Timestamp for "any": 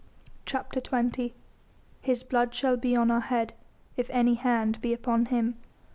4.09-4.33